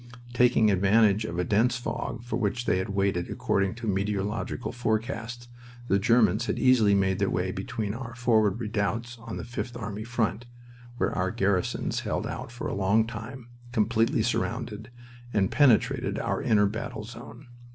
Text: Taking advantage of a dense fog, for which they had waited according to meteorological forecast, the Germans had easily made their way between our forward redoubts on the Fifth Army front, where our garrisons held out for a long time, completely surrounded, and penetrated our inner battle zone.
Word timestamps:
Taking 0.33 0.71
advantage 0.71 1.25
of 1.25 1.37
a 1.37 1.43
dense 1.43 1.77
fog, 1.77 2.23
for 2.23 2.37
which 2.37 2.65
they 2.65 2.79
had 2.79 2.89
waited 2.89 3.29
according 3.29 3.75
to 3.75 3.87
meteorological 3.87 4.71
forecast, 4.71 5.47
the 5.89 5.99
Germans 5.99 6.47
had 6.47 6.57
easily 6.57 6.95
made 6.95 7.19
their 7.19 7.29
way 7.29 7.51
between 7.51 7.93
our 7.93 8.15
forward 8.15 8.59
redoubts 8.59 9.19
on 9.19 9.37
the 9.37 9.43
Fifth 9.45 9.77
Army 9.77 10.03
front, 10.03 10.47
where 10.97 11.13
our 11.15 11.29
garrisons 11.29 11.99
held 11.99 12.25
out 12.25 12.51
for 12.51 12.67
a 12.67 12.73
long 12.73 13.05
time, 13.05 13.49
completely 13.71 14.23
surrounded, 14.23 14.89
and 15.35 15.51
penetrated 15.51 16.17
our 16.17 16.41
inner 16.41 16.65
battle 16.65 17.03
zone. 17.03 17.45